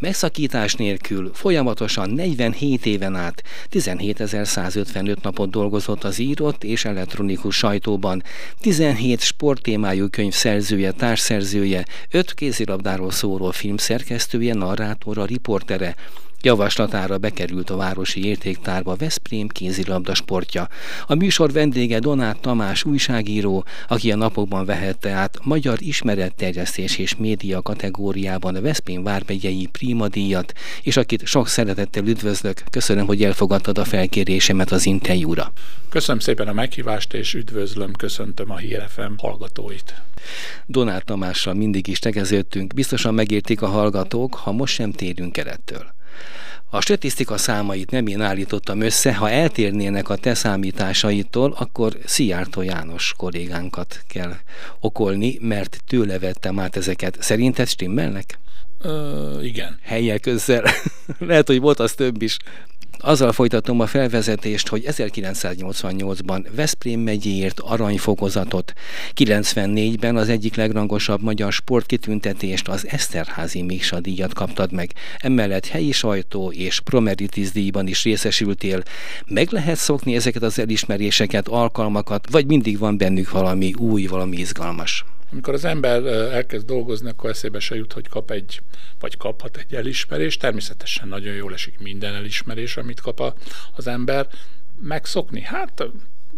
[0.00, 8.22] Megszakítás nélkül folyamatosan 47 éven át 17.155 napot dolgozott az írott és elektronikus sajtóban,
[8.60, 15.94] 17 sporttémájú könyv szerzője, társszerzője, 5 kézilabdáról szóló film szerkesztője, narrátora, riportere,
[16.42, 20.68] Javaslatára bekerült a városi értéktárba Veszprém kézilabda sportja.
[21.06, 27.62] A műsor vendége Donát Tamás újságíró, aki a napokban vehette át magyar ismeretterjesztés és média
[27.62, 32.62] kategóriában a Veszprém vármegyei Prima díjat, és akit sok szeretettel üdvözlök.
[32.70, 35.52] Köszönöm, hogy elfogadtad a felkérésemet az interjúra.
[35.88, 39.94] Köszönöm szépen a meghívást, és üdvözlöm, köszöntöm a Hírefem hallgatóit.
[40.66, 45.98] Donát Tamással mindig is tegeződtünk, biztosan megértik a hallgatók, ha most sem térünk el ettől.
[46.72, 53.14] A statisztika számait nem én állítottam össze, ha eltérnének a te számításaitól, akkor Szijjártó János
[53.16, 54.36] kollégánkat kell
[54.80, 57.16] okolni, mert tőle vettem át ezeket.
[57.20, 58.38] Szerinted stimmelnek?
[58.78, 59.78] Ö, igen.
[59.82, 60.64] Helyek közel.
[61.18, 62.36] Lehet, hogy volt az több is.
[63.02, 68.72] Azzal folytatom a felvezetést, hogy 1988-ban Veszprém megyéért aranyfokozatot,
[69.16, 74.92] 94-ben az egyik legrangosabb magyar sportkitüntetést, az Eszterházi Miksa díjat kaptad meg.
[75.18, 78.82] Emellett helyi sajtó és Promeritis díjban is részesültél.
[79.26, 85.04] Meg lehet szokni ezeket az elismeréseket, alkalmakat, vagy mindig van bennük valami új, valami izgalmas?
[85.32, 88.60] Amikor az ember elkezd dolgozni, akkor eszébe se jut, hogy kap egy,
[88.98, 90.40] vagy kaphat egy elismerést.
[90.40, 93.34] Természetesen nagyon jól esik minden elismerés, amit kap
[93.76, 94.28] az ember.
[94.80, 95.40] Megszokni?
[95.42, 95.84] Hát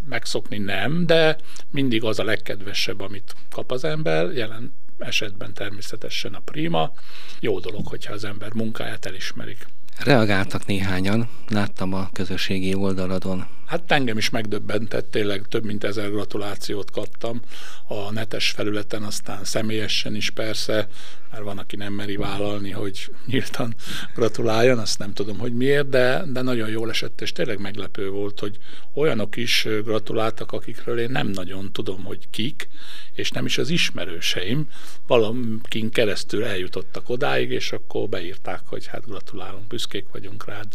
[0.09, 1.37] megszokni nem, de
[1.71, 4.33] mindig az a legkedvesebb, amit kap az ember.
[4.33, 6.93] Jelen esetben természetesen a prima.
[7.41, 9.67] Jó dolog, hogyha az ember munkáját elismerik.
[9.99, 16.91] Reagáltak néhányan, láttam a közösségi oldaladon Hát engem is megdöbbentett, tényleg több mint ezer gratulációt
[16.91, 17.41] kaptam
[17.89, 20.89] a netes felületen, aztán személyesen is persze,
[21.31, 23.75] mert van, aki nem meri vállalni, hogy nyíltan
[24.15, 28.41] gratuláljon, azt nem tudom, hogy miért, de, de nagyon jól esett, és tényleg meglepő volt,
[28.41, 28.59] hogy
[28.95, 32.69] olyanok is gratuláltak, akikről én nem nagyon tudom, hogy kik,
[33.13, 34.69] és nem is az ismerőseim,
[35.07, 40.69] valakin keresztül eljutottak odáig, és akkor beírták, hogy hát gratulálunk, büszkék vagyunk rád,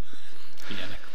[0.69, 1.06] ilyenek.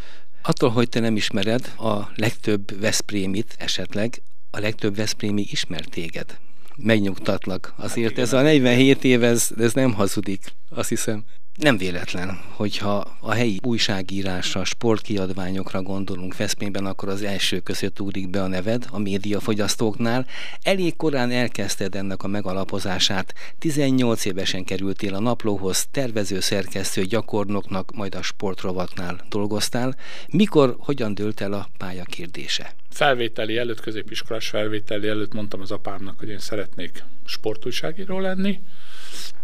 [0.43, 6.39] Attól, hogy te nem ismered a legtöbb Veszprémit esetleg, a legtöbb Veszprémi ismer téged.
[6.77, 7.75] Megnyugtatlak.
[7.77, 11.25] Azért ez a 47 év, ez, ez nem hazudik, azt hiszem.
[11.57, 18.43] Nem véletlen, hogyha a helyi újságírásra, sportkiadványokra gondolunk Veszprémben, akkor az első között ugrik be
[18.43, 20.27] a neved a médiafogyasztóknál.
[20.63, 23.35] Elég korán elkezdted ennek a megalapozását.
[23.59, 29.97] 18 évesen kerültél a naplóhoz, tervező, szerkesztő, gyakornoknak, majd a sportrovatnál dolgoztál.
[30.29, 32.75] Mikor, hogyan dőlt el a pálya kérdése?
[32.91, 38.61] Felvételi előtt, középiskolás felvételi előtt mondtam az apámnak, hogy én szeretnék sportújságíró lenni.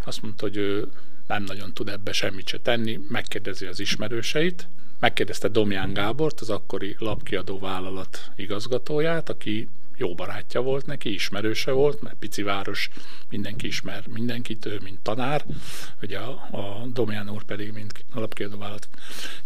[0.04, 0.88] Azt mondta, hogy ő
[1.28, 4.68] nem nagyon tud ebbe semmit se tenni, megkérdezi az ismerőseit,
[5.00, 12.02] megkérdezte Domján Gábort, az akkori lapkiadó vállalat igazgatóját, aki jó barátja volt neki, ismerőse volt,
[12.02, 12.90] mert pici város,
[13.30, 15.44] mindenki ismer mindenkit, ő mint tanár,
[16.02, 18.88] ugye a, a Domján úr pedig mint alapkiadó vállalat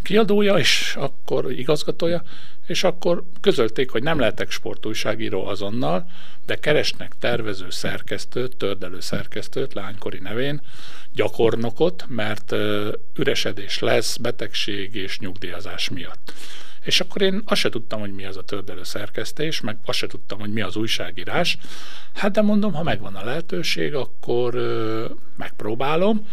[0.02, 2.22] kiadója, és akkor igazgatója,
[2.66, 6.10] és akkor közölték, hogy nem lehetek sportújságíró azonnal,
[6.46, 10.60] de keresnek tervező szerkesztőt, tördelő szerkesztőt, lánykori nevén,
[11.12, 12.54] gyakornokot, mert
[13.16, 16.32] üresedés lesz, betegség és nyugdíjazás miatt.
[16.84, 20.06] És akkor én azt se tudtam, hogy mi az a tördelő szerkesztés, meg azt se
[20.06, 21.58] tudtam, hogy mi az újságírás.
[22.14, 25.06] Hát de mondom, ha megvan a lehetőség, akkor ö,
[25.36, 26.26] megpróbálom.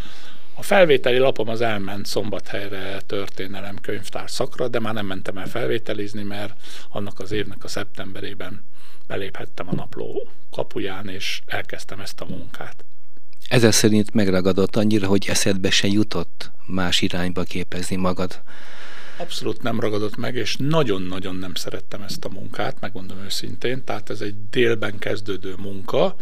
[0.59, 6.23] A felvételi lapom az elment Szombathelyre történelem könyvtár szakra, de már nem mentem el felvételizni,
[6.23, 6.53] mert
[6.89, 8.63] annak az évnek a szeptemberében
[9.07, 12.85] beléphettem a napló kapuján, és elkezdtem ezt a munkát.
[13.49, 18.41] Ezzel szerint megragadott annyira, hogy eszedbe se jutott más irányba képezni magad.
[19.19, 23.83] Abszolút nem ragadott meg, és nagyon-nagyon nem szerettem ezt a munkát, megmondom őszintén.
[23.83, 26.15] Tehát ez egy délben kezdődő munka.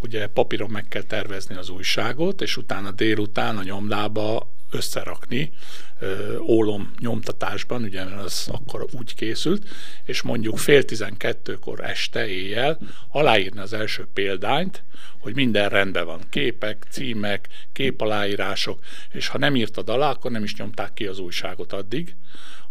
[0.00, 5.52] Ugye papíron meg kell tervezni az újságot, és utána délután a nyomdába összerakni
[5.98, 9.68] ö, ólom nyomtatásban, ugye az akkor úgy készült,
[10.04, 12.78] és mondjuk fél tizenkettőkor este éjjel
[13.08, 14.82] aláírni az első példányt,
[15.18, 18.80] hogy minden rendben van, képek, címek, képaláírások,
[19.12, 22.16] és ha nem írtad alá, akkor nem is nyomták ki az újságot addig.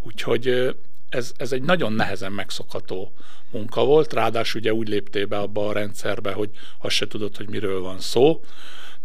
[0.04, 0.76] Úgyhogy
[1.10, 3.14] ez, ez egy nagyon nehezen megszokható
[3.52, 6.50] munka volt, ráadásul ugye úgy léptél be abba a rendszerbe, hogy
[6.80, 8.44] azt se tudod, hogy miről van szó,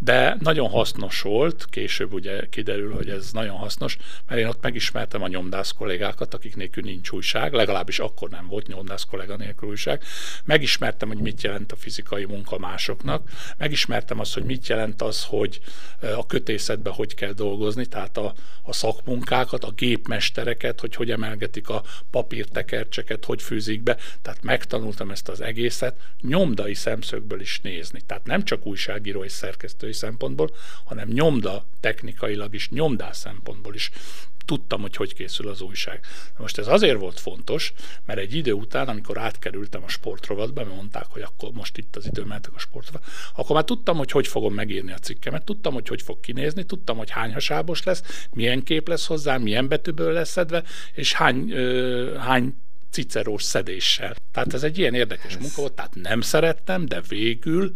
[0.04, 3.96] de nagyon hasznos volt, később ugye kiderül, hogy ez nagyon hasznos,
[4.26, 8.66] mert én ott megismertem a nyomdász kollégákat, akik nélkül nincs újság, legalábbis akkor nem volt
[8.66, 10.02] nyomdász kollega nélkül újság.
[10.44, 15.60] Megismertem, hogy mit jelent a fizikai munka másoknak, megismertem azt, hogy mit jelent az, hogy
[16.16, 21.82] a kötészetben hogy kell dolgozni, tehát a, a szakmunkákat, a gépmestereket, hogy hogy emelgetik a
[22.10, 28.00] papírtekercseket, hogy fűzik be, tehát megtanultam ezt az egészet nyomdai szemszögből is nézni.
[28.06, 29.32] Tehát nem csak újságíró és
[29.92, 30.50] szerkesztői szempontból,
[30.84, 33.90] hanem nyomda technikailag is, nyomdás szempontból is
[34.44, 36.00] tudtam, hogy hogy készül az újság.
[36.38, 37.72] Most ez azért volt fontos,
[38.04, 42.06] mert egy idő után, amikor átkerültem a sportrovatba, mert mondták, hogy akkor most itt az
[42.06, 45.88] idő mehetek a sportrovatba, akkor már tudtam, hogy hogy fogom megírni a cikkemet, tudtam, hogy
[45.88, 50.30] hogy fog kinézni, tudtam, hogy hány hasábos lesz, milyen kép lesz hozzá, milyen betűből lesz
[50.30, 50.62] szedve,
[50.92, 52.54] és hány, ö, hány
[52.90, 54.14] cicerós szedéssel.
[54.32, 57.72] Tehát ez egy ilyen érdekes munka volt, tehát nem szerettem, de végül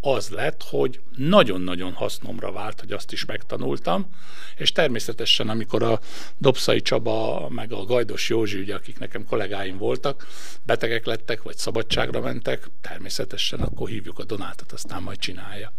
[0.00, 4.08] az lett, hogy nagyon-nagyon hasznomra vált, hogy azt is megtanultam,
[4.56, 6.00] és természetesen, amikor a
[6.38, 10.26] Dobszai Csaba, meg a Gajdos Józsi, ugye, akik nekem kollégáim voltak,
[10.62, 15.72] betegek lettek, vagy szabadságra mentek, természetesen akkor hívjuk a Donátot, aztán majd csinálja.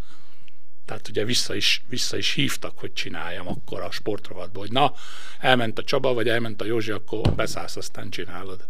[0.86, 4.94] Tehát ugye vissza is, vissza is hívtak, hogy csináljam akkor a sportrovatból, hogy na,
[5.40, 8.68] elment a Csaba, vagy elment a Józsi, akkor beszállsz, aztán csinálod.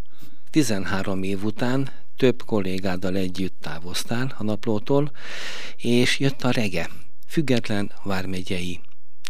[0.51, 5.11] 13 év után több kollégáddal együtt távoztál a naplótól,
[5.77, 6.89] és jött a rege,
[7.27, 8.79] független vármegyei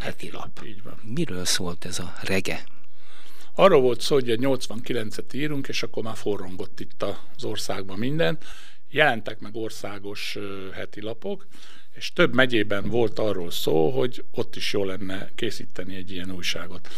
[0.02, 0.62] heti lap.
[0.66, 1.00] Így van.
[1.04, 2.64] Miről szólt ez a rege?
[3.56, 8.38] Arról volt szó, hogy egy 89-et írunk, és akkor már forrongott itt az országban minden.
[8.90, 10.38] Jelentek meg országos
[10.74, 11.48] heti lapok,
[11.92, 16.90] és több megyében volt arról szó, hogy ott is jó lenne készíteni egy ilyen újságot.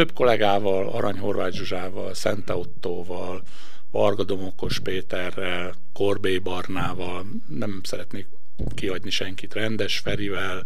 [0.00, 3.42] Több kollégával, Arany Horváth Zsuzsával, Szente Ottóval,
[3.90, 8.26] Varga Domokos Péterrel, Korbé Barnával, nem szeretnék
[8.74, 10.64] kiadni senkit, Rendes Ferivel,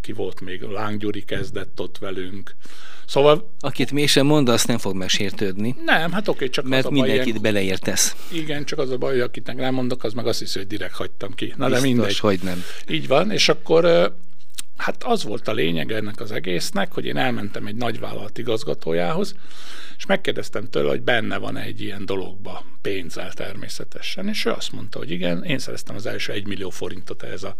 [0.00, 2.54] ki volt még, Láng Gyuri kezdett ott velünk.
[3.06, 3.52] Szóval...
[3.60, 5.76] Akit még sem mond, azt nem fog megsértődni.
[5.84, 7.42] Nem, hát oké, csak Mert az a baj, mindenkit ilyen...
[7.42, 8.16] beleértesz.
[8.32, 10.94] Igen, csak az a baj, hogy akit nem mondok, az meg azt hiszi, hogy direkt
[10.94, 11.54] hagytam ki.
[11.56, 12.18] Na Biztos, de mindegy.
[12.18, 12.62] hogy nem.
[12.88, 13.84] Így van, és akkor
[14.76, 19.34] Hát az volt a lényeg ennek az egésznek, hogy én elmentem egy nagyvállalat igazgatójához,
[19.96, 24.98] és megkérdeztem tőle, hogy benne van egy ilyen dologba, pénzzel természetesen, és ő azt mondta,
[24.98, 27.56] hogy igen, én szereztem az első egy millió forintot ehhez a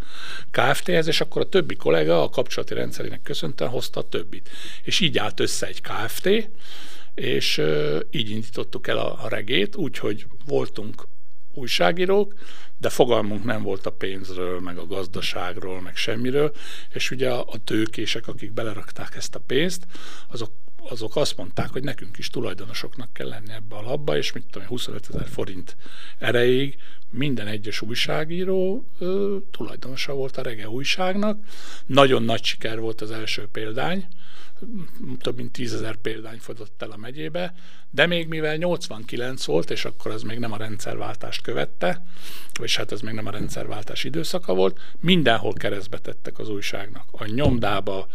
[0.50, 4.50] KFT-hez, és akkor a többi kollega a kapcsolati rendszerének köszönten hozta a többit.
[4.82, 6.28] És így állt össze egy KFT,
[7.14, 7.62] és
[8.10, 11.06] így indítottuk el a regét, úgyhogy voltunk
[11.54, 12.34] újságírók,
[12.78, 16.52] de fogalmunk nem volt a pénzről, meg a gazdaságról, meg semmiről,
[16.92, 19.86] és ugye a, a tőkések, akik belerakták ezt a pénzt,
[20.28, 20.50] azok
[20.88, 24.68] azok azt mondták, hogy nekünk is tulajdonosoknak kell lenni ebbe a labba, és mit tudom,
[24.68, 25.76] 25 ezer forint
[26.18, 26.76] erejéig
[27.10, 31.44] minden egyes újságíró ö, tulajdonosa volt a Rege újságnak.
[31.86, 34.06] Nagyon nagy siker volt az első példány,
[35.18, 37.54] több mint tízezer példány fogyott el a megyébe,
[37.90, 42.02] de még mivel 89 volt, és akkor az még nem a rendszerváltást követte,
[42.62, 47.04] és hát ez még nem a rendszerváltás időszaka volt, mindenhol keresztbe tettek az újságnak.
[47.10, 48.06] A nyomdába,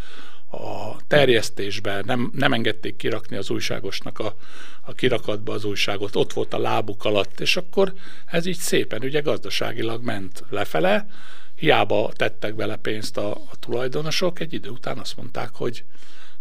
[0.51, 4.35] a terjesztésbe, nem, nem engedték kirakni az újságosnak a,
[4.81, 7.93] a kirakatba az újságot, ott volt a lábuk alatt, és akkor
[8.25, 11.07] ez így szépen ugye gazdaságilag ment lefele,
[11.55, 15.83] hiába tettek bele pénzt a, a tulajdonosok, egy idő után azt mondták, hogy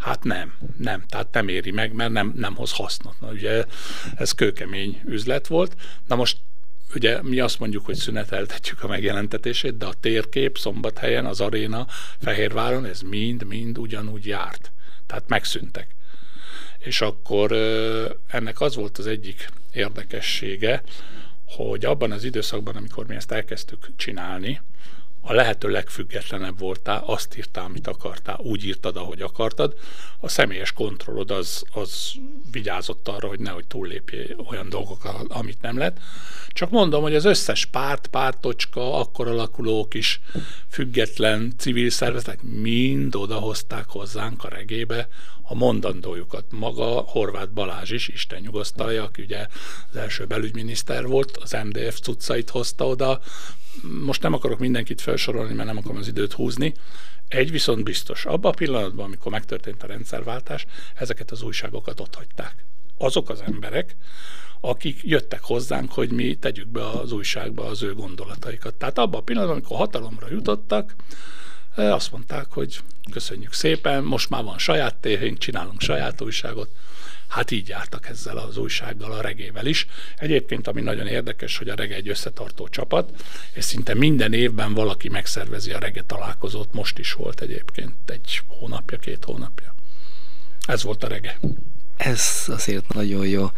[0.01, 3.21] Hát nem, nem, tehát nem éri meg, mert nem, nem hoz hasznot.
[3.21, 3.65] Na, ugye
[4.17, 5.77] ez kőkemény üzlet volt.
[6.07, 6.37] Na most
[6.95, 11.87] ugye mi azt mondjuk, hogy szüneteltetjük a megjelentetését, de a térkép Szombathelyen, az aréna
[12.19, 14.73] Fehérváron, ez mind-mind ugyanúgy járt.
[15.07, 15.95] Tehát megszűntek.
[16.79, 17.53] És akkor
[18.27, 20.83] ennek az volt az egyik érdekessége,
[21.45, 24.61] hogy abban az időszakban, amikor mi ezt elkezdtük csinálni,
[25.21, 29.75] a lehető legfüggetlenebb voltál, azt írtál, amit akartál, úgy írtad, ahogy akartad.
[30.19, 32.13] A személyes kontrollod az, az
[32.51, 35.99] vigyázott arra, hogy nehogy túllépjél olyan dolgok, amit nem lett.
[36.49, 40.21] Csak mondom, hogy az összes párt, pártocska, akkor alakulók is,
[40.69, 45.09] független civil szervezetek mind odahozták hozzánk a regébe
[45.51, 46.45] a mondandójukat.
[46.51, 49.47] Maga Horváth Balázs is, Isten nyugosztalja, aki ugye
[49.91, 53.21] az első belügyminiszter volt, az MDF cuccait hozta oda,
[54.05, 56.75] most nem akarok mindenkit felsorolni, mert nem akarom az időt húzni.
[57.29, 62.65] Egy viszont biztos, abban a pillanatban, amikor megtörtént a rendszerváltás, ezeket az újságokat ott hagyták.
[62.99, 63.97] Azok az emberek,
[64.61, 68.75] akik jöttek hozzánk, hogy mi tegyük be az újságba az ő gondolataikat.
[68.75, 70.95] Tehát abban a pillanatban, amikor hatalomra jutottak,
[71.89, 72.81] azt mondták, hogy
[73.13, 76.69] köszönjük szépen, most már van saját tévénk, csinálunk saját újságot.
[77.29, 79.87] hát így jártak ezzel az újsággal, a regével is.
[80.17, 85.09] Egyébként, ami nagyon érdekes, hogy a rege egy összetartó csapat, és szinte minden évben valaki
[85.09, 89.75] megszervezi a rege találkozót, most is volt egyébként egy hónapja, két hónapja.
[90.67, 91.39] Ez volt a rege.
[91.97, 93.51] Ez azért nagyon jó.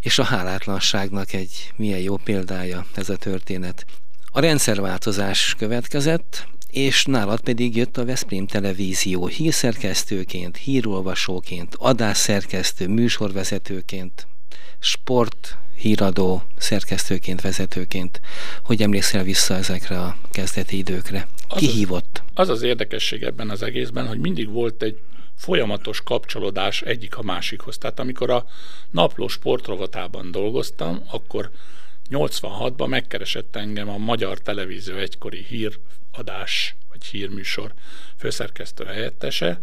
[0.00, 3.86] És a hálátlanságnak egy milyen jó példája ez a történet.
[4.32, 14.26] A rendszerváltozás következett, és nálad pedig jött a Veszprém Televízió hírszerkesztőként, hírolvasóként, adásszerkesztő, műsorvezetőként,
[14.78, 18.20] sport, híradó, szerkesztőként, vezetőként.
[18.62, 21.28] Hogy emlékszel vissza ezekre a kezdeti időkre?
[21.56, 22.22] Ki az hívott?
[22.34, 24.98] Az az érdekesség ebben az egészben, hogy mindig volt egy
[25.36, 27.78] folyamatos kapcsolódás egyik a másikhoz.
[27.78, 28.44] Tehát amikor a
[28.90, 31.50] napló sportrovatában dolgoztam, akkor
[32.10, 37.72] 86-ban megkeresett engem a Magyar Televízió egykori híradás vagy hírműsor
[38.16, 39.60] főszerkesztő helyettese,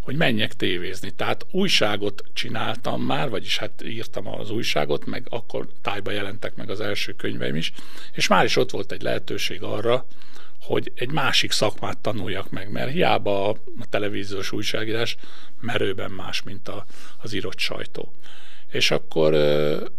[0.00, 1.10] hogy menjek tévézni.
[1.10, 6.80] Tehát újságot csináltam már, vagyis hát írtam az újságot, meg akkor tájba jelentek meg az
[6.80, 7.72] első könyveim is,
[8.12, 10.06] és már is ott volt egy lehetőség arra,
[10.60, 13.56] hogy egy másik szakmát tanuljak meg, mert hiába a,
[13.90, 15.16] televíziós újságírás
[15.60, 16.86] merőben más, mint a,
[17.18, 18.12] az írott sajtó.
[18.70, 19.34] És akkor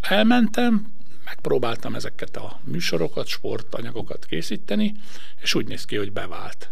[0.01, 0.93] elmentem,
[1.25, 4.93] megpróbáltam ezeket a műsorokat, sportanyagokat készíteni,
[5.41, 6.71] és úgy néz ki, hogy bevált.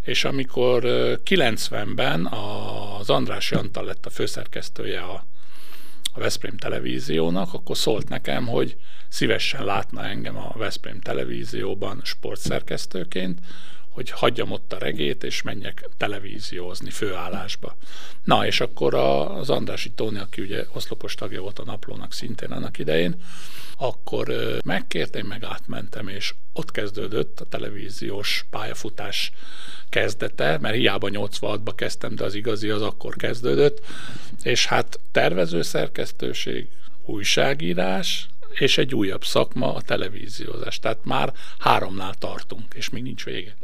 [0.00, 0.82] És amikor
[1.24, 5.26] 90-ben az András Jantal lett a főszerkesztője a,
[6.12, 8.76] a Veszprém televíziónak, akkor szólt nekem, hogy
[9.08, 13.38] szívesen látna engem a Veszprém televízióban sportszerkesztőként,
[13.94, 17.76] hogy hagyjam ott a regét, és menjek televíziózni főállásba.
[18.24, 22.78] Na, és akkor az Andrási Tóni, aki ugye oszlopos tagja volt a naplónak szintén annak
[22.78, 23.14] idején,
[23.76, 24.32] akkor
[24.64, 29.32] megkért, én meg átmentem, és ott kezdődött a televíziós pályafutás
[29.88, 33.80] kezdete, mert hiába 86-ba kezdtem, de az igazi az akkor kezdődött,
[34.42, 36.68] és hát tervező szerkesztőség,
[37.04, 40.78] újságírás, és egy újabb szakma, a televíziózás.
[40.78, 43.56] Tehát már háromnál tartunk, és még nincs vége.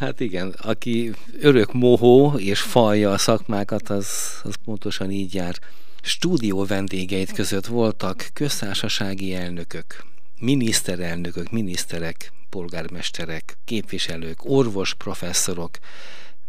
[0.00, 4.08] Hát igen, aki örök mohó és falja a szakmákat, az,
[4.42, 5.58] az pontosan így jár.
[6.02, 10.04] Stúdió vendégeit között voltak köztársasági elnökök,
[10.38, 15.78] miniszterelnökök, miniszterek, polgármesterek, képviselők, orvos, professzorok.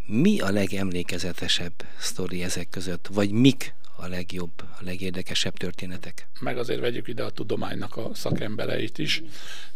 [0.05, 6.27] Mi a legemlékezetesebb sztori ezek között, vagy mik a legjobb, a legérdekesebb történetek.
[6.39, 9.21] Meg azért vegyük ide a tudománynak a szakembereit is.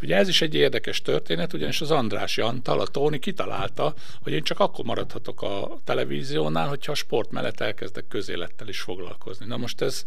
[0.01, 4.43] Ugye ez is egy érdekes történet, ugyanis az András Jantal, a Tóni kitalálta, hogy én
[4.43, 9.45] csak akkor maradhatok a televíziónál, hogyha a sport mellett elkezdek közélettel is foglalkozni.
[9.45, 10.03] Na most ez,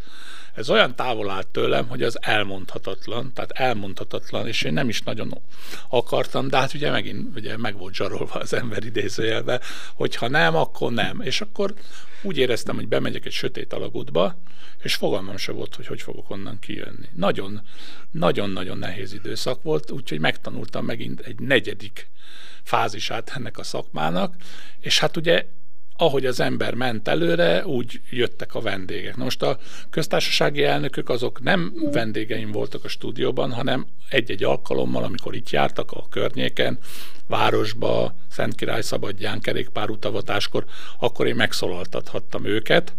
[0.54, 5.40] ez olyan távol állt tőlem, hogy az elmondhatatlan, tehát elmondhatatlan, és én nem is nagyon
[5.88, 9.60] akartam, de hát ugye megint ugye meg volt zsarolva az ember idézőjelbe,
[9.94, 11.20] hogy ha nem, akkor nem.
[11.20, 11.74] És akkor
[12.22, 14.40] úgy éreztem, hogy bemegyek egy sötét alagútba,
[14.82, 17.08] és fogalmam se volt, hogy hogy fogok onnan kijönni.
[17.14, 17.60] Nagyon,
[18.10, 22.08] nagyon-nagyon nehéz időszak volt, úgyhogy megtanultam megint egy negyedik
[22.62, 24.34] fázisát ennek a szakmának,
[24.80, 25.46] és hát ugye
[26.00, 29.16] ahogy az ember ment előre, úgy jöttek a vendégek.
[29.16, 29.58] Na most a
[29.90, 36.08] köztársasági elnökök azok nem vendégeim voltak a stúdióban, hanem egy-egy alkalommal, amikor itt jártak a
[36.10, 36.78] környéken,
[37.28, 40.64] városba, Szent Király Szabadján, kerékpárutavatáskor,
[40.98, 42.94] akkor én megszólaltathattam őket,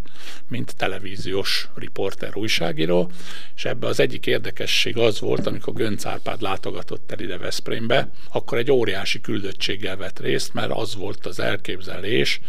[0.48, 3.10] mint televíziós riporter, újságíró,
[3.54, 8.58] és ebbe az egyik érdekesség az volt, amikor Gönc Árpád látogatott el ide Veszprémbe, akkor
[8.58, 12.40] egy óriási küldöttséggel vett részt, mert az volt az elképzelés,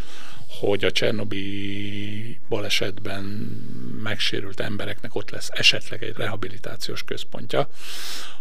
[0.60, 3.24] hogy a Csernobi balesetben
[4.03, 7.70] megsérült embereknek ott lesz esetleg egy rehabilitációs központja,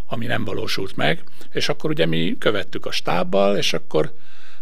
[0.07, 4.14] ami nem valósult meg, és akkor ugye mi követtük a stábbal, és akkor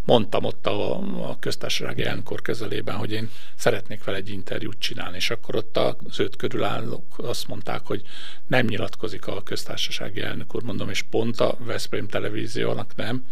[0.04, 0.98] mondtam ott a,
[1.30, 6.20] a köztársasági elnökor közelében, hogy én szeretnék vele egy interjút csinálni, és akkor ott az
[6.20, 8.02] őt körülállók azt mondták, hogy
[8.46, 13.24] nem nyilatkozik a köztársasági elnök úr, mondom, és pont a Veszprém televíziónak nem,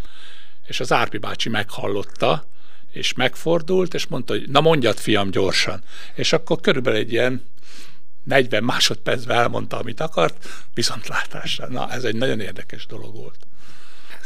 [0.66, 2.46] és az Árpi bácsi meghallotta,
[2.96, 5.82] és megfordult, és mondta, hogy na mondjad, fiam, gyorsan.
[6.14, 7.42] És akkor körülbelül egy ilyen
[8.24, 11.68] 40 másodpercben elmondta, amit akart, viszontlátásra.
[11.68, 13.38] Na, ez egy nagyon érdekes dolog volt.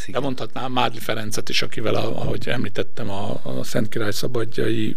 [0.07, 4.97] De mondhatnám Mádli Ferencet is, akivel, ahogy említettem, a, a Szent Király Szabadjai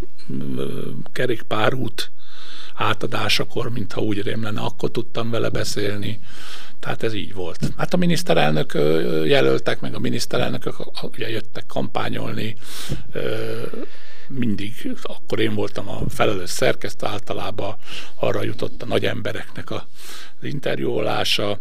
[1.12, 2.12] kerékpárút
[2.74, 6.20] átadásakor, mintha úgy rém lenne, akkor tudtam vele beszélni.
[6.84, 7.60] Tehát ez így volt.
[7.78, 8.74] Hát a miniszterelnök
[9.25, 12.56] jelöltek, meg a miniszterelnökök ugye jöttek kampányolni,
[14.28, 17.75] mindig, akkor én voltam a felelős szerkesztő, általában
[18.16, 19.82] arra jutott a nagy embereknek az
[20.42, 21.60] interjúolása,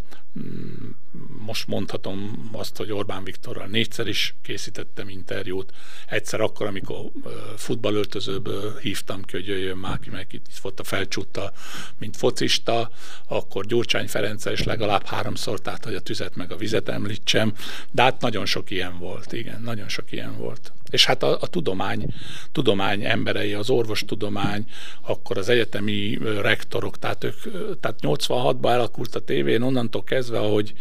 [1.38, 5.72] most mondhatom azt, hogy Orbán Viktorral négyszer is készítettem interjút.
[6.06, 7.10] Egyszer akkor, amikor
[7.56, 11.52] futballöltözőből hívtam ki, hogy jöjjön már ki, meg itt volt a felcsútta,
[11.98, 12.90] mint focista,
[13.28, 17.52] akkor Gyurcsány Ferenc is legalább háromszor, tehát hogy a tüzet meg a vizet említsem,
[17.90, 20.72] de hát nagyon sok ilyen volt, igen, nagyon sok ilyen volt.
[20.90, 22.14] És hát a, a tudomány,
[22.52, 24.64] tudomány emberei, az orvostudomány,
[25.00, 27.42] akkor az egyetemi rektorok, tehát ők,
[27.80, 30.74] tehát 86-ban elalakult a tévén, onnantól kezdve, ahogy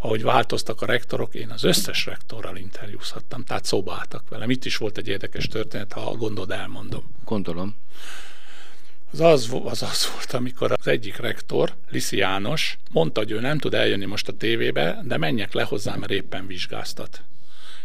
[0.00, 4.50] ahogy változtak a rektorok, én az összes rektorral interjúzhattam, tehát szóba álltak velem.
[4.50, 7.14] Itt is volt egy érdekes történet, ha gondod, elmondom.
[7.24, 7.74] Gondolom.
[9.12, 13.58] Az az, az az volt, amikor az egyik rektor, Liszi János, mondta, hogy ő nem
[13.58, 17.22] tud eljönni most a tévébe, de menjek le hozzá, mert éppen vizsgáztat.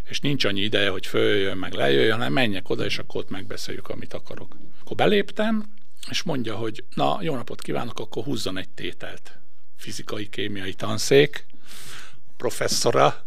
[0.04, 3.90] És nincs annyi ideje, hogy följöjjön, meg lejöjjön, hanem menjek oda, és akkor ott megbeszéljük,
[3.90, 4.56] amit akarok.
[4.82, 5.66] Akkor beléptem,
[6.10, 9.38] és mondja, hogy na, jó napot kívánok, akkor húzzon egy tételt.
[9.84, 11.46] Fizikai, kémiai tanszék,
[12.38, 13.26] professzora,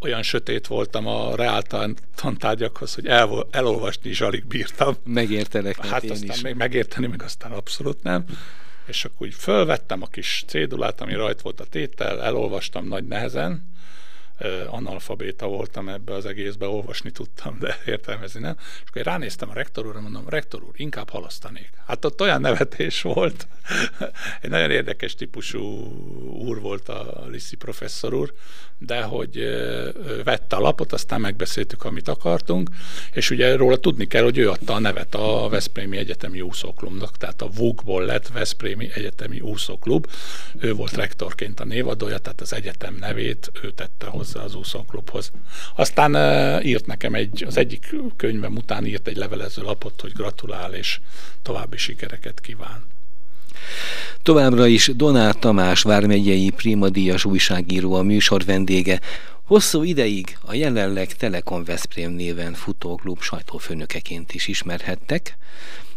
[0.00, 4.96] olyan sötét voltam a reáltan tantárgyakhoz, hogy el, elolvasni is alig bírtam.
[5.04, 6.42] Megértenek, hát én aztán is.
[6.42, 8.24] még megérteni, meg aztán abszolút nem.
[8.86, 13.72] És akkor úgy fölvettem a kis cédulát, ami rajt volt a tétel, elolvastam nagy nehezen,
[14.66, 18.56] analfabéta voltam ebbe az egészbe, olvasni tudtam, de értelmezni nem.
[18.58, 21.70] És akkor ránéztem a rektor úrra, mondom, rektor úr, inkább halasztanék.
[21.86, 23.48] Hát ott olyan nevetés volt.
[24.42, 25.60] Egy nagyon érdekes típusú
[26.30, 28.32] úr volt a Liszi professzor úr,
[28.78, 29.38] de hogy
[30.24, 32.70] vette a lapot, aztán megbeszéltük, amit akartunk,
[33.12, 37.42] és ugye róla tudni kell, hogy ő adta a nevet a Veszprémi Egyetemi Úszóklubnak, tehát
[37.42, 40.06] a VUG-ból lett Veszprémi Egyetemi Úszóklub.
[40.58, 45.30] Ő volt rektorként a névadója, tehát az egyetem nevét ő tette hozzá az úszóklubhoz.
[45.76, 46.14] Aztán
[46.62, 51.00] írt nekem egy, az egyik könyvem után írt egy levelező lapot, hogy gratulál és
[51.42, 52.84] további sikereket kíván.
[54.22, 59.00] Továbbra is Donát Tamás vármegyei primadíjas újságíró a műsor vendége.
[59.44, 65.38] Hosszú ideig a jelenleg Telekom Veszprém néven futóklub sajtófőnökeként is ismerhettek,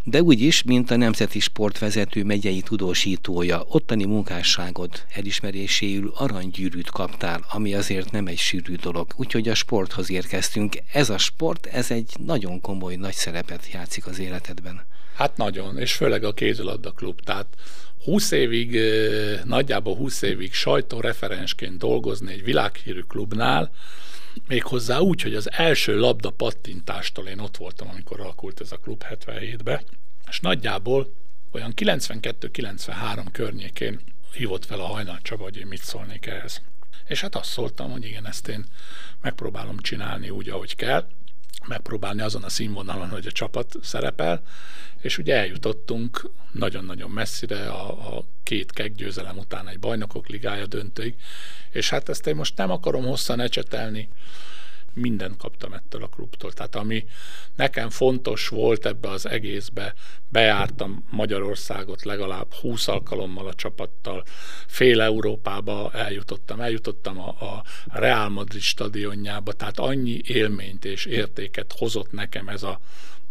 [0.03, 7.73] de úgy is, mint a Nemzeti Sportvezető megyei tudósítója, ottani munkásságod elismeréséül aranygyűrűt kaptál, ami
[7.73, 9.07] azért nem egy sűrű dolog.
[9.15, 10.75] Úgyhogy a sporthoz érkeztünk.
[10.93, 14.85] Ez a sport, ez egy nagyon komoly, nagy szerepet játszik az életedben.
[15.15, 17.21] Hát nagyon, és főleg a kézilabda klub.
[17.21, 17.47] Tehát
[18.03, 18.79] 20 évig,
[19.43, 23.71] nagyjából 20 évig sajtóreferensként dolgozni egy világhírű klubnál,
[24.47, 29.03] méghozzá úgy, hogy az első labda pattintástól én ott voltam, amikor alakult ez a klub
[29.09, 29.83] 77-be,
[30.29, 31.13] és nagyjából
[31.51, 33.99] olyan 92-93 környékén
[34.33, 36.61] hívott fel a Hajnal Csaba, hogy én mit szólnék ehhez.
[37.07, 38.65] És hát azt szóltam, hogy igen, ezt én
[39.21, 41.07] megpróbálom csinálni úgy, ahogy kell,
[41.67, 44.41] megpróbálni azon a színvonalon, hogy a csapat szerepel,
[45.01, 51.15] és ugye eljutottunk nagyon-nagyon messzire a, a két keggyőzelem után egy bajnokok ligája döntőig,
[51.71, 54.09] és hát ezt én most nem akarom hosszan ecsetelni,
[54.93, 56.51] mindent kaptam ettől a klubtól.
[56.51, 57.05] Tehát ami
[57.55, 59.93] nekem fontos volt ebbe az egészbe,
[60.29, 64.23] bejártam Magyarországot legalább 20 alkalommal a csapattal,
[64.67, 72.11] fél Európába eljutottam, eljutottam a, a Real Madrid stadionjába, tehát annyi élményt és értéket hozott
[72.11, 72.79] nekem ez a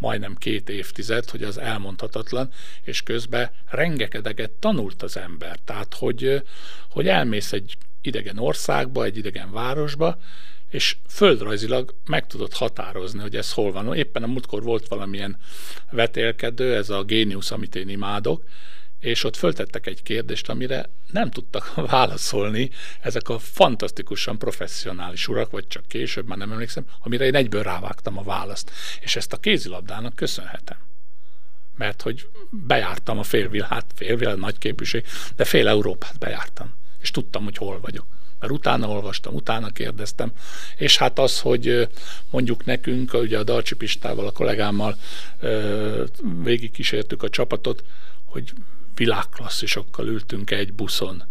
[0.02, 2.50] majdnem két évtized, hogy az elmondhatatlan,
[2.82, 5.58] és közben rengeteget tanult az ember.
[5.64, 6.42] Tehát, hogy,
[6.90, 10.18] hogy elmész egy idegen országba, egy idegen városba,
[10.72, 13.94] és földrajzilag meg tudod határozni, hogy ez hol van.
[13.94, 15.36] Éppen a múltkor volt valamilyen
[15.90, 18.44] vetélkedő, ez a géniusz, amit én imádok,
[18.98, 25.66] és ott föltettek egy kérdést, amire nem tudtak válaszolni ezek a fantasztikusan professzionális urak, vagy
[25.66, 28.70] csak később, már nem emlékszem, amire én egyből rávágtam a választ.
[29.00, 30.76] És ezt a kézilabdának köszönhetem.
[31.76, 35.04] Mert hogy bejártam a félvilág, félvilág nagy képűség,
[35.36, 38.06] de fél Európát bejártam, és tudtam, hogy hol vagyok
[38.42, 40.32] mert utána olvastam, utána kérdeztem,
[40.76, 41.88] és hát az, hogy
[42.30, 44.96] mondjuk nekünk, ugye a Dalcsi Pistával, a kollégámmal
[46.42, 47.84] végigkísértük a csapatot,
[48.24, 48.52] hogy
[48.94, 51.24] világklasszisokkal ültünk egy buszon,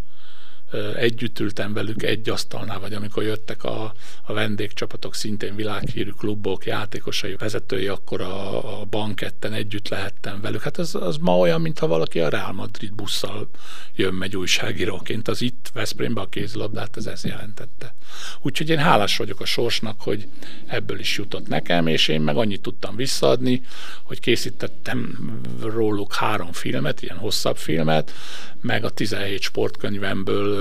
[0.95, 7.35] együtt ültem velük egy asztalnál, vagy amikor jöttek a, a vendégcsapatok, szintén világhírű klubok, játékosai,
[7.35, 10.61] vezetői, akkor a, a banketten együtt lehettem velük.
[10.61, 13.49] Hát az, az ma olyan, mintha valaki a Real Madrid busszal
[13.95, 15.27] jön megy újságíróként.
[15.27, 17.95] Az itt Veszprémbe a kézlabdát, ez ezt jelentette.
[18.41, 20.27] Úgyhogy én hálás vagyok a sorsnak, hogy
[20.65, 23.61] ebből is jutott nekem, és én meg annyit tudtam visszaadni,
[24.03, 25.29] hogy készítettem
[25.61, 28.13] róluk három filmet, ilyen hosszabb filmet,
[28.61, 30.60] meg a 17 sportkönyvemből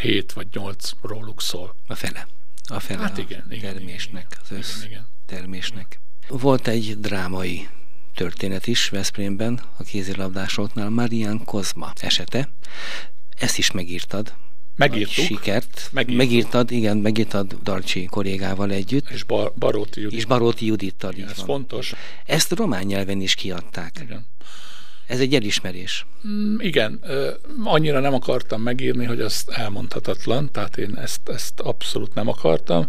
[0.00, 1.74] 7 vagy 8 róluk szól.
[1.86, 2.28] A fele.
[2.64, 5.06] A fele hát igen, a igen, termésnek, igen, az össz igen, igen.
[5.26, 6.00] termésnek.
[6.28, 7.68] Volt egy drámai
[8.14, 12.48] történet is Veszprémben, a kézilabdásoknál, Marian Kozma esete.
[13.38, 14.34] Ezt is megírtad.
[14.76, 15.24] Megírtuk.
[15.24, 15.88] Sikert.
[15.92, 16.18] Megírtuk.
[16.18, 19.10] Megírtad, igen, megírtad Darcsi kollégával együtt.
[19.10, 20.18] És Bar- Baróti Judit.
[20.18, 21.12] És Baróti Judittal.
[21.12, 21.46] Igen, ez van.
[21.46, 21.94] fontos.
[22.26, 23.98] Ezt román nyelven is kiadták.
[24.02, 24.26] Igen.
[25.08, 26.06] Ez egy elismerés.
[26.26, 27.00] Mm, igen,
[27.64, 32.88] annyira nem akartam megírni, hogy azt elmondhatatlan, tehát én ezt, ezt abszolút nem akartam,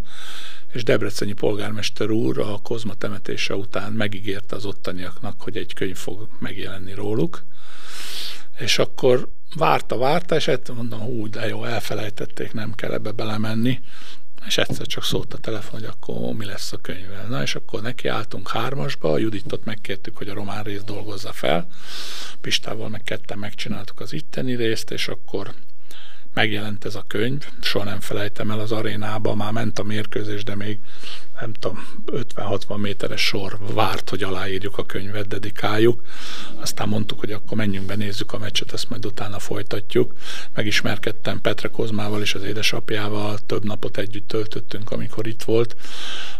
[0.74, 6.28] és Debreceni polgármester úr a Kozma temetése után megígérte az ottaniaknak, hogy egy könyv fog
[6.40, 7.44] megjelenni róluk,
[8.58, 13.80] és akkor várta, várta, és egyszer mondom, hú, de jó, elfelejtették, nem kell ebbe belemenni,
[14.46, 17.28] és egyszer csak szólt a telefon, hogy akkor mi lesz a könyvvel.
[17.28, 21.68] Na, és akkor nekiálltunk hármasba, a Juditot megkértük, hogy a román részt dolgozza fel,
[22.42, 25.54] Pistával meg ketten megcsináltuk az itteni részt, és akkor
[26.34, 30.56] megjelent ez a könyv, soha nem felejtem el az arénába, már ment a mérkőzés, de
[30.56, 30.80] még
[31.40, 36.04] nem tudom, 50-60 méteres sor várt, hogy aláírjuk a könyvet, dedikáljuk.
[36.56, 40.14] Aztán mondtuk, hogy akkor menjünk be, nézzük a meccset, ezt majd utána folytatjuk.
[40.54, 45.76] Megismerkedtem Petre Kozmával és az édesapjával, több napot együtt töltöttünk, amikor itt volt,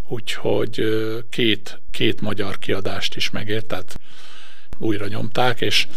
[0.08, 0.84] úgyhogy
[1.30, 4.00] két, két magyar kiadást is megért, tehát
[4.78, 5.88] újra nyomták, és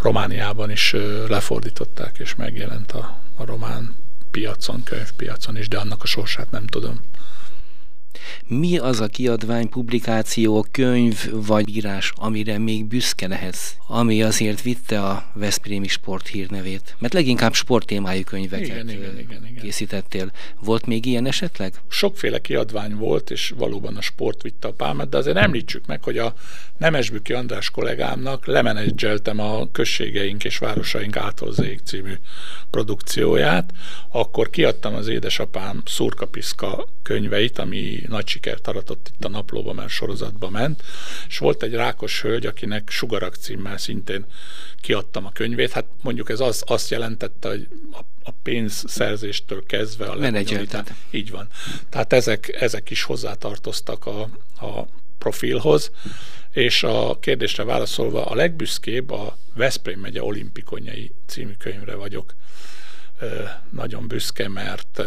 [0.00, 0.94] Romániában is
[1.28, 3.96] lefordították, és megjelent a, a román
[4.30, 7.00] piacon, könyvpiacon is, de annak a sorsát nem tudom.
[8.46, 15.02] Mi az a kiadvány, publikáció, könyv vagy írás, amire még büszke lehetsz, ami azért vitte
[15.02, 16.96] a Veszprémi sport hírnevét?
[16.98, 19.62] Mert leginkább sporttémájú könyveket igen, igen, igen, igen.
[19.62, 20.32] készítettél.
[20.60, 21.74] Volt még ilyen esetleg?
[21.88, 26.18] Sokféle kiadvány volt, és valóban a sport vitte a pálmát, de azért említsük meg, hogy
[26.18, 26.34] a
[26.78, 32.12] Nemesbüki András kollégámnak lemenedzseltem a községeink és városaink Átolzék című
[32.70, 33.72] produkcióját,
[34.08, 40.50] akkor kiadtam az édesapám Szurkapiszka könyveit, ami nagy sikert aratott itt a naplóba, mert sorozatba
[40.50, 40.82] ment,
[41.28, 44.26] és volt egy rákos hölgy, akinek Sugarak címmel szintén
[44.80, 45.72] kiadtam a könyvét.
[45.72, 50.94] Hát mondjuk ez az, azt jelentette, hogy a, a pénzszerzéstől kezdve a Menedzseltet.
[51.10, 51.48] Így van.
[51.88, 54.20] Tehát ezek, ezek is hozzátartoztak a,
[54.66, 54.86] a
[55.18, 55.90] profilhoz,
[56.50, 62.34] és a kérdésre válaszolva a legbüszkébb a Veszprém megye olimpikonjai című könyvre vagyok
[63.70, 65.02] nagyon büszke, mert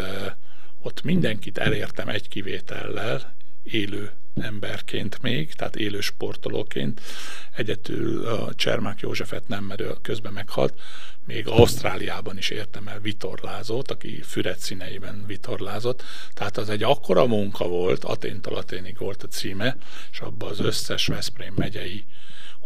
[0.86, 7.00] ott mindenkit elértem egy kivétellel, élő emberként még, tehát élő sportolóként.
[7.56, 10.80] Egyetül a Csermák Józsefet nem, mert közben meghalt.
[11.24, 16.02] Még Ausztráliában is értem el vitorlázót, aki füret színeiben vitorlázott.
[16.32, 19.76] Tehát az egy akkora munka volt, Aténtól Aténig volt a címe,
[20.12, 22.04] és abban az összes Veszprém megyei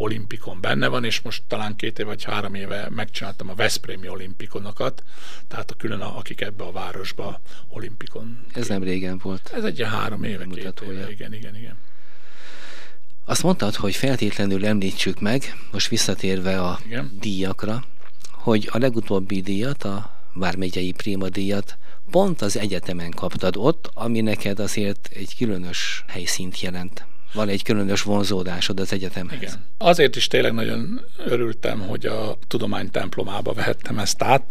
[0.01, 5.03] olimpikon benne van, és most talán két év vagy három éve megcsináltam a Veszprémi olimpikonokat,
[5.49, 8.39] tehát a külön, akik ebbe a városba olimpikon.
[8.53, 9.51] Ez nem régen volt.
[9.55, 10.99] Ez egy három éve, mutatója.
[10.99, 11.11] Éve.
[11.11, 11.77] Igen, igen, igen.
[13.25, 17.17] Azt mondtad, hogy feltétlenül említsük meg, most visszatérve a igen.
[17.21, 17.85] díjakra,
[18.31, 21.79] hogy a legutóbbi díjat, a Vármegyei Prima díjat
[22.11, 28.03] pont az egyetemen kaptad ott, ami neked azért egy különös helyszínt jelent van egy különös
[28.03, 29.43] vonzódásod az egyetemhez.
[29.43, 29.65] Igen.
[29.79, 34.43] Azért is tényleg nagyon örültem, hogy a tudomány templomába vehettem ezt át,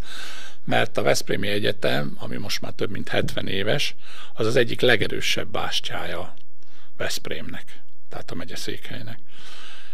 [0.64, 3.96] mert a Veszprémi Egyetem, ami most már több mint 70 éves,
[4.34, 6.34] az az egyik legerősebb bástyája
[6.98, 9.20] Veszprémnek, tehát a megyeszékhelynek.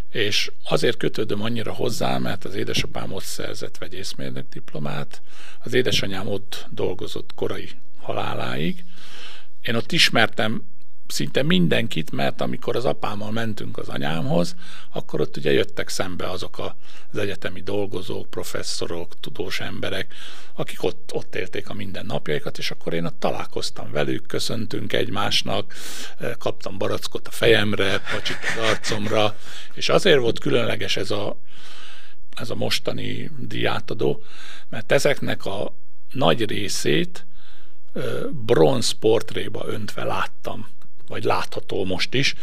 [0.10, 5.21] És azért kötődöm annyira hozzá, mert az édesapám ott szerzett vegyészmérnök diplomát,
[5.60, 8.84] az édesanyám ott dolgozott korai haláláig.
[9.62, 10.63] Én ott ismertem
[11.07, 14.55] szinte mindenkit, mert amikor az apámmal mentünk az anyámhoz,
[14.93, 16.59] akkor ott ugye jöttek szembe azok
[17.11, 20.13] az egyetemi dolgozók, professzorok, tudós emberek,
[20.53, 25.73] akik ott, ott élték a mindennapjaikat, és akkor én ott találkoztam velük, köszöntünk egymásnak,
[26.17, 29.37] eh, kaptam barackot a fejemre, pacsit az arcomra,
[29.73, 31.39] és azért volt különleges ez a,
[32.35, 34.23] ez a mostani diátadó,
[34.69, 35.75] mert ezeknek a
[36.11, 37.25] nagy részét
[37.93, 40.73] eh, bronz portréba öntve láttam
[41.07, 42.33] vagy látható most is,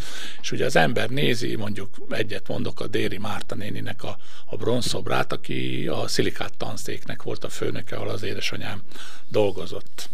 [0.42, 5.32] és ugye az ember nézi, mondjuk egyet mondok a Déri Márta néninek a, a bronzszobrát,
[5.32, 8.82] aki a szilikát tanszéknek volt a főnöke, ahol az édesanyám
[9.28, 10.08] dolgozott.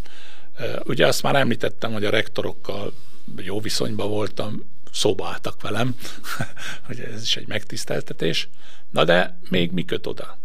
[0.83, 2.93] Ugye azt már említettem, hogy a rektorokkal
[3.37, 5.95] jó viszonyban voltam, szóba velem,
[6.87, 8.49] hogy ez is egy megtiszteltetés.
[8.89, 10.37] Na de még mi köt oda?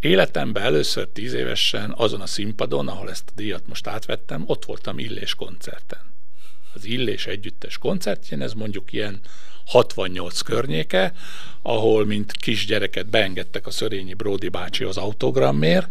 [0.00, 4.98] Életemben először tíz évesen azon a színpadon, ahol ezt a díjat most átvettem, ott voltam
[4.98, 6.13] Illés koncerten
[6.74, 9.20] az Illés Együttes koncertjén, ez mondjuk ilyen
[9.64, 11.12] 68 környéke,
[11.62, 15.88] ahol mint kisgyereket beengedtek a Szörényi Bródi bácsi az autogrammért,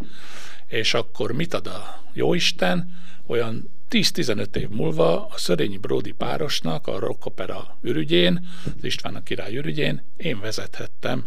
[0.67, 3.01] és akkor mit ad a Jóisten?
[3.27, 9.23] Olyan 10-15 év múlva a Szörényi Bródi párosnak a Rock Opera ürügyén, az István a
[9.23, 11.25] király ürügyén én vezethettem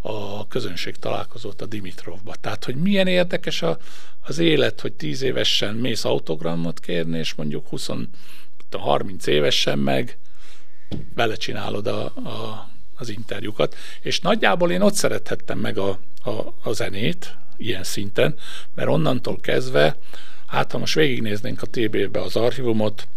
[0.00, 2.34] a közönség találkozót a Dimitrovba.
[2.34, 3.78] Tehát, hogy milyen érdekes a,
[4.20, 7.90] az élet, hogy 10 évesen mész autogramot kérni, és mondjuk 20,
[8.76, 10.18] 30 évesen meg
[11.14, 13.76] vele csinálod a, a, az interjúkat.
[14.00, 16.30] És nagyjából én ott szerethettem meg a, a,
[16.62, 18.34] a zenét, ilyen szinten,
[18.74, 19.96] mert onnantól kezdve,
[20.46, 23.08] hát ha most végignéznénk a TB-be az archívumot,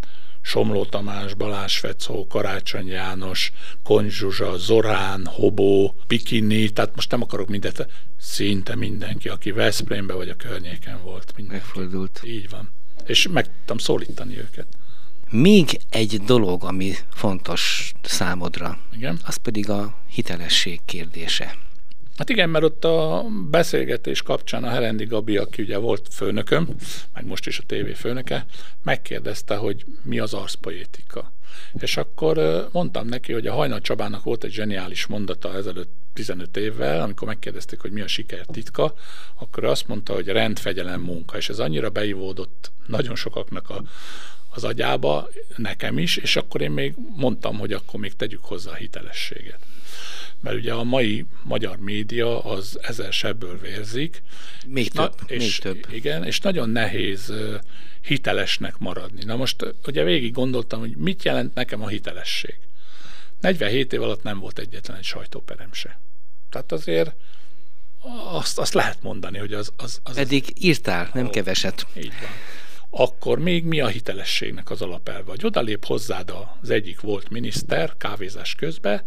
[0.41, 3.51] Somló Tamás, Balázs Fecó, Karácsony János,
[3.83, 7.87] Konzsuzsa, Zorán, Hobó, Bikini, tehát most nem akarok mindent,
[8.17, 11.33] szinte mindenki, aki Veszprémbe vagy a környéken volt.
[11.35, 11.63] Mindenki.
[11.63, 12.21] Megfordult.
[12.23, 12.71] Így van.
[13.05, 14.67] És meg tudtam szólítani őket.
[15.31, 19.19] Még egy dolog, ami fontos számodra, Igen?
[19.25, 21.55] az pedig a hitelesség kérdése.
[22.17, 26.67] Hát igen, mert ott a beszélgetés kapcsán a Herendi Gabi, aki ugye volt főnököm,
[27.13, 28.45] meg most is a tévé főnöke,
[28.83, 31.31] megkérdezte, hogy mi az arszpoétika.
[31.79, 37.01] És akkor mondtam neki, hogy a Hajnal Csabának volt egy zseniális mondata ezelőtt 15 évvel,
[37.01, 38.93] amikor megkérdezték, hogy mi a siker titka,
[39.35, 43.83] akkor azt mondta, hogy rendfegyelem munka, és ez annyira beivódott nagyon sokaknak a,
[44.53, 48.75] az agyába, nekem is, és akkor én még mondtam, hogy akkor még tegyük hozzá a
[48.75, 49.59] hitelességet
[50.41, 54.23] mert ugye a mai magyar média az ezer sebből vérzik.
[54.67, 55.93] Még több, na, és, még több.
[55.93, 57.33] Igen, és nagyon nehéz
[58.01, 59.23] hitelesnek maradni.
[59.23, 62.55] Na most ugye végig gondoltam, hogy mit jelent nekem a hitelesség.
[63.39, 65.99] 47 év alatt nem volt egyetlen egy sajtóperem se.
[66.49, 67.11] Tehát azért
[68.31, 69.71] azt, azt lehet mondani, hogy az...
[69.77, 71.87] az, az Eddig írtál, nem ó, keveset.
[71.97, 72.29] Így van.
[72.93, 75.29] Akkor még mi a hitelességnek az alapelve?
[75.29, 79.03] Hogy odalép hozzád az egyik volt miniszter kávézás közben,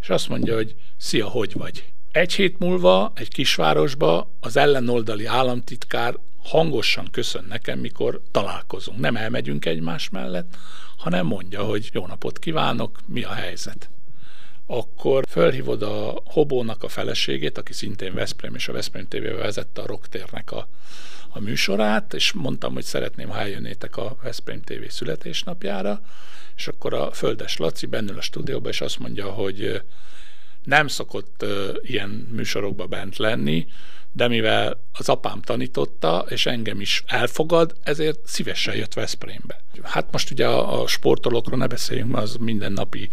[0.00, 1.92] és azt mondja, hogy szia, hogy vagy?
[2.12, 8.98] Egy hét múlva egy kisvárosba az ellenoldali államtitkár hangosan köszön nekem, mikor találkozunk.
[8.98, 10.56] Nem elmegyünk egymás mellett,
[10.96, 13.90] hanem mondja, hogy jó napot kívánok, mi a helyzet.
[14.66, 19.86] Akkor fölhívod a Hobónak a feleségét, aki szintén Veszprém és a Veszprém tv vezette a
[19.86, 20.68] Rocktérnek a,
[21.30, 26.00] a műsorát, és mondtam, hogy szeretném, ha eljönnétek a Veszprém TV születésnapjára,
[26.56, 29.82] és akkor a Földes Laci bennül a stúdióban, és azt mondja, hogy
[30.64, 31.44] nem szokott
[31.82, 33.66] ilyen műsorokba bent lenni,
[34.12, 39.60] de mivel az apám tanította, és engem is elfogad, ezért szívesen jött Veszprémbe.
[39.82, 43.08] Hát most ugye a, a sportolókról ne beszéljünk, az mindennapi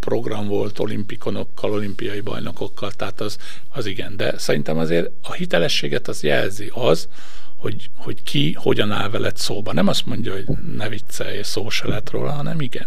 [0.00, 6.22] program volt olimpikonokkal, olimpiai bajnokokkal, tehát az, az igen, de szerintem azért a hitelességet az
[6.22, 7.08] jelzi az,
[7.56, 9.72] hogy, hogy ki hogyan áll veled szóba.
[9.72, 10.44] Nem azt mondja, hogy
[10.76, 12.86] ne viccelj, szó se lett róla, hanem igen.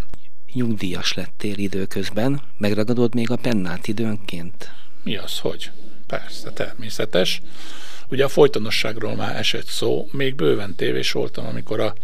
[0.52, 4.70] Nyugdíjas lettél időközben, megragadod még a pennát időnként?
[5.02, 5.70] Mi az, hogy?
[6.08, 7.42] Persze, természetes.
[8.08, 11.94] Ugye a folytonosságról már esett szó, még bőven tévés voltam, amikor a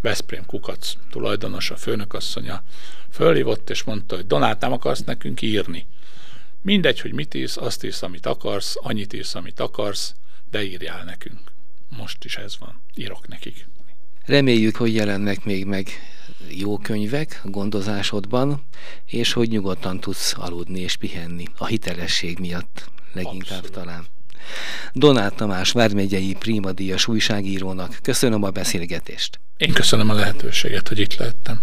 [0.00, 2.62] Veszprém Kukac tulajdonosa, főnökasszonya
[3.10, 5.86] fölhívott, és mondta, hogy Donát, nem akarsz nekünk írni.
[6.62, 10.14] Mindegy, hogy mit írsz, azt írsz, amit akarsz, annyit írsz, amit akarsz,
[10.50, 11.40] de írjál nekünk.
[11.88, 12.80] Most is ez van.
[12.94, 13.66] Írok nekik.
[14.24, 15.88] Reméljük, hogy jelennek még meg
[16.48, 18.62] jó könyvek gondozásodban,
[19.06, 23.72] és hogy nyugodtan tudsz aludni és pihenni a hitelesség miatt leginkább Abszolút.
[23.72, 24.06] talán.
[24.92, 26.36] Donát Tamás Vármegyei
[26.74, 29.40] Díjas újságírónak köszönöm a beszélgetést.
[29.56, 31.62] Én köszönöm a lehetőséget, hogy itt lehettem.